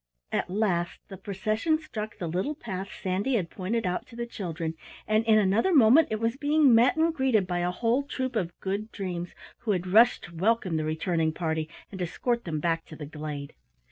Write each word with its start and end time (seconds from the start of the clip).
At 0.31 0.49
last 0.49 0.99
the 1.09 1.15
procession 1.17 1.77
struck 1.77 2.17
the 2.17 2.25
little 2.27 2.55
path 2.55 2.89
Sandy 2.91 3.35
had 3.35 3.51
pointed 3.51 3.85
out 3.85 4.07
to 4.07 4.15
the 4.15 4.25
children, 4.25 4.73
and 5.07 5.23
in 5.25 5.37
another 5.37 5.75
moment 5.75 6.07
it 6.09 6.19
was 6.19 6.35
being 6.37 6.73
met 6.73 6.95
and 6.97 7.13
greeted 7.13 7.45
by 7.45 7.59
a 7.59 7.69
whole 7.69 8.01
troop 8.01 8.35
of 8.35 8.59
Good 8.61 8.91
Dreams 8.91 9.35
who 9.59 9.73
had 9.73 9.85
rushed 9.85 10.23
to 10.23 10.35
welcome 10.35 10.77
the 10.77 10.85
returning 10.85 11.31
party 11.33 11.69
and 11.91 12.01
escort 12.01 12.45
them 12.45 12.59
back 12.59 12.83
to 12.85 12.95
the 12.95 13.05
glade. 13.05 13.53